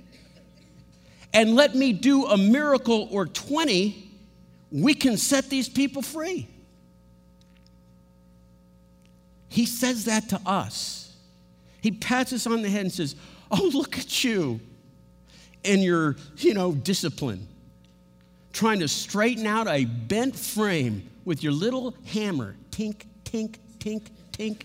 [1.34, 4.05] and let me do a miracle or 20,
[4.76, 6.50] we can set these people free.
[9.48, 11.16] He says that to us.
[11.80, 13.16] He pats us on the head and says,
[13.50, 14.60] Oh, look at you
[15.64, 17.48] and your, you know, discipline,
[18.52, 24.02] trying to straighten out a bent frame with your little hammer tink, tink, tink,
[24.34, 24.64] tink.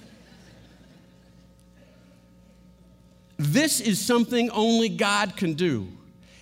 [3.38, 5.86] This is something only God can do.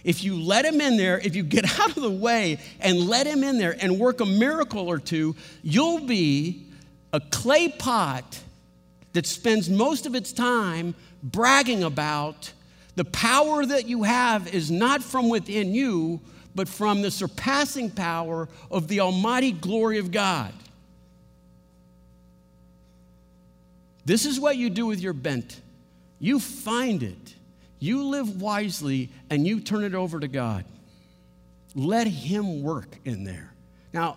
[0.08, 3.26] If you let him in there, if you get out of the way and let
[3.26, 6.64] him in there and work a miracle or two, you'll be
[7.12, 8.40] a clay pot
[9.12, 12.50] that spends most of its time bragging about
[12.96, 16.22] the power that you have is not from within you,
[16.54, 20.54] but from the surpassing power of the almighty glory of God.
[24.06, 25.60] This is what you do with your bent
[26.18, 27.34] you find it,
[27.80, 30.64] you live wisely, and you turn it over to God.
[31.74, 33.52] Let Him work in there.
[33.92, 34.16] Now,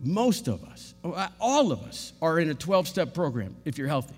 [0.00, 0.94] most of us,
[1.40, 4.14] all of us, are in a 12 step program if you're healthy.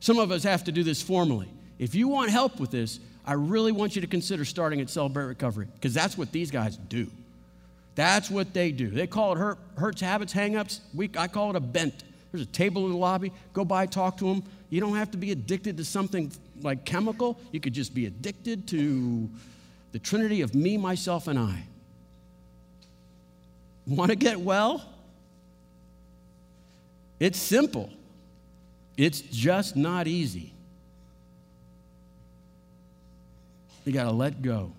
[0.00, 1.48] Some of us have to do this formally.
[1.78, 5.24] If you want help with this, I really want you to consider starting at Celebrate
[5.24, 7.08] Recovery because that's what these guys do.
[7.94, 8.88] That's what they do.
[8.90, 10.80] They call it hurt, hurts, habits, hangups.
[10.94, 12.04] We, I call it a bent.
[12.30, 13.32] There's a table in the lobby.
[13.52, 14.44] Go by, talk to them.
[14.70, 16.30] You don't have to be addicted to something
[16.62, 17.38] like chemical.
[17.52, 19.28] You could just be addicted to
[19.92, 21.64] the trinity of me, myself, and I.
[23.86, 24.84] Want to get well?
[27.18, 27.90] It's simple.
[28.96, 30.52] It's just not easy.
[33.84, 34.72] You got to let go.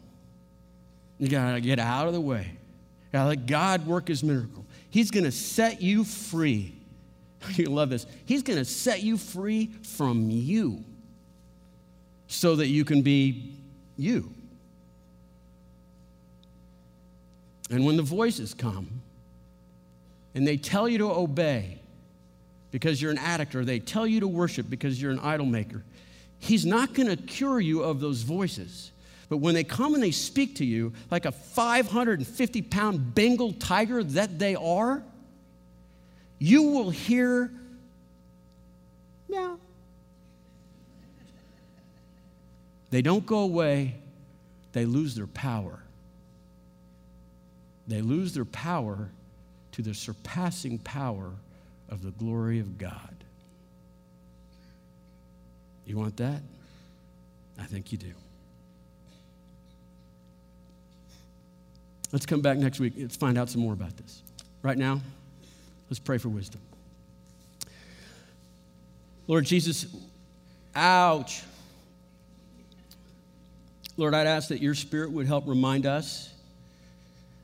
[1.17, 2.51] You got to get out of the way
[3.11, 4.65] God, let God work his miracle.
[4.91, 6.75] He's going to set you free.
[7.55, 8.05] You love this.
[8.25, 10.83] He's going to set you free from you
[12.29, 13.51] so that you can be
[13.97, 14.31] you.
[17.69, 19.01] And when the voices come
[20.33, 21.79] and they tell you to obey
[22.71, 25.83] because you're an addict, or they tell you to worship because you're an idol maker,
[26.39, 28.91] He's not going to cure you of those voices.
[29.27, 34.03] But when they come and they speak to you like a 550 pound Bengal tiger
[34.03, 35.03] that they are,
[36.39, 37.51] you will hear
[39.27, 39.59] meow.
[42.91, 43.95] They don't go away,
[44.73, 45.79] they lose their power.
[47.87, 49.09] They lose their power
[49.73, 51.31] to the surpassing power
[51.89, 53.15] of the glory of God.
[55.85, 56.41] You want that?
[57.59, 58.13] I think you do.
[62.11, 62.93] Let's come back next week.
[62.97, 64.21] Let's find out some more about this.
[64.61, 65.01] Right now,
[65.89, 66.61] let's pray for wisdom.
[69.27, 69.85] Lord Jesus,
[70.75, 71.43] ouch.
[73.99, 76.33] Lord, I'd ask that your spirit would help remind us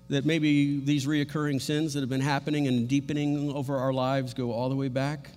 [0.07, 4.53] that maybe these reoccurring sins that have been happening and deepening over our lives go
[4.53, 5.31] all the way back.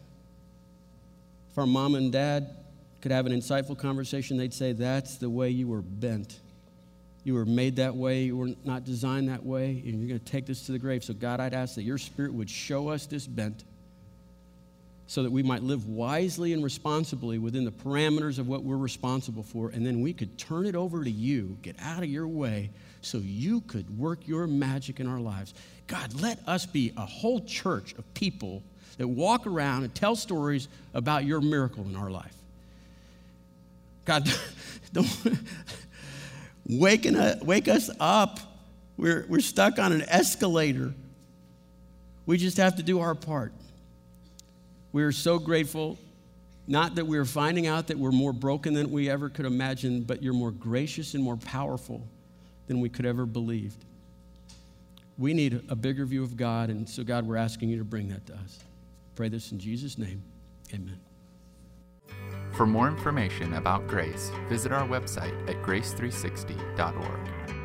[1.50, 2.54] If our mom and dad
[3.00, 6.38] could have an insightful conversation, they'd say, That's the way you were bent.
[7.24, 8.22] You were made that way.
[8.22, 9.82] You were not designed that way.
[9.84, 11.02] And you're going to take this to the grave.
[11.02, 13.64] So, God, I'd ask that your spirit would show us this bent
[15.08, 19.42] so that we might live wisely and responsibly within the parameters of what we're responsible
[19.42, 19.70] for.
[19.70, 22.68] And then we could turn it over to you, get out of your way,
[23.00, 25.54] so you could work your magic in our lives.
[25.86, 28.62] God, let us be a whole church of people
[28.98, 32.34] that walk around and tell stories about your miracle in our life.
[34.04, 34.30] God,
[34.92, 35.08] don't
[36.68, 38.40] waking up, wake us up.
[38.98, 40.92] We're, we're stuck on an escalator.
[42.26, 43.54] We just have to do our part.
[44.92, 45.98] We are so grateful,
[46.66, 50.22] not that we're finding out that we're more broken than we ever could imagine, but
[50.22, 52.06] you're more gracious and more powerful
[52.66, 53.84] than we could ever believed.
[55.18, 58.08] We need a bigger view of God, and so, God, we're asking you to bring
[58.10, 58.60] that to us.
[59.16, 60.22] Pray this in Jesus' name.
[60.72, 61.00] Amen.
[62.52, 67.57] For more information about Grace, visit our website at grace360.org.